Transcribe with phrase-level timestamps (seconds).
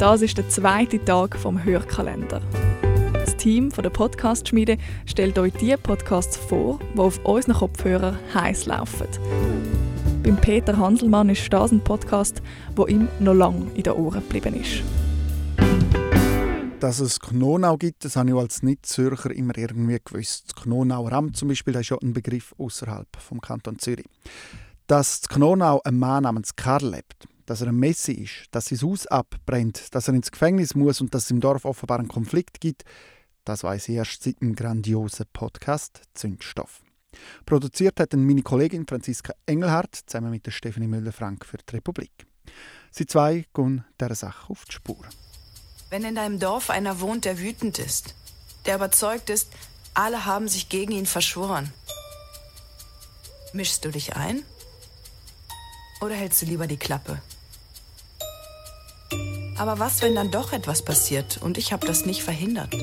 [0.00, 2.42] Das ist der zweite Tag vom Hörkalender.
[3.12, 4.76] Das Team von der Podcast-Schmiede
[5.06, 9.06] stellt euch die Podcasts vor, die auf unseren Kopfhörern heiß laufen.
[10.24, 12.42] Beim Peter Hanselmann ist das ein Podcast,
[12.76, 14.82] der ihm noch lange in den Ohren geblieben ist.
[16.80, 20.46] Dass es Knonau gibt, das habe ich als Nicht-Zürcher immer irgendwie gewusst.
[20.48, 24.06] Das Knonauer Amt zum Beispiel das ist ja ein Begriff außerhalb vom Kanton Zürich.
[24.88, 28.80] Dass in Knonau ein Mann namens Karl lebt, dass er ein Messi ist, dass sein
[28.80, 32.60] Haus abbrennt, dass er ins Gefängnis muss und dass es im Dorf offenbar einen Konflikt
[32.60, 32.84] gibt,
[33.44, 36.82] das weiß ich erst seit dem grandiosen Podcast Zündstoff.
[37.46, 42.26] Produziert hat meine Kollegin Franziska Engelhardt zusammen mit der Stefanie Müller-Frank für die Republik.
[42.90, 45.04] Sie zwei gehen dieser Sache auf die Spur.
[45.90, 48.14] Wenn in deinem Dorf einer wohnt, der wütend ist,
[48.66, 49.48] der überzeugt ist,
[49.94, 51.72] alle haben sich gegen ihn verschworen,
[53.52, 54.42] mischst du dich ein?
[56.00, 57.20] Oder hältst du lieber die Klappe?
[59.56, 62.74] Aber was, wenn dann doch etwas passiert und ich habe das nicht verhindert?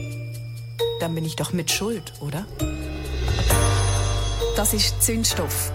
[1.00, 2.46] Dann bin ich doch mit Schuld, oder?
[4.56, 5.72] Das ist Zündstoff.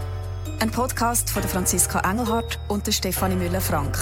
[0.60, 3.98] Ein Podcast von der Franziska Engelhardt und der Stefanie Müller-Frank.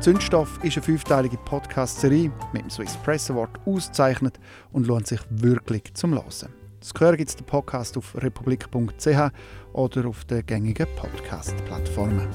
[0.00, 4.38] Zündstoff ist eine fünfteilige Podcast-Serie mit dem Swiss Press Award ausgezeichnet
[4.70, 6.63] und lohnt sich wirklich zum Hören.
[6.84, 9.30] Das Gehör gibt es den Podcast auf republik.ch
[9.72, 12.28] oder auf den gängigen Podcast-Plattformen.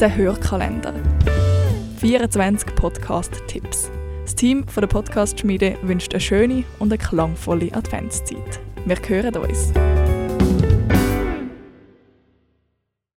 [0.00, 0.94] Der Hörkalender.
[1.98, 3.90] 24 Podcast-Tipps.
[4.22, 8.58] Das Team von der Podcast-Schmiede wünscht eine schöne und eine klangvolle Adventszeit.
[8.86, 9.70] Wir hören uns.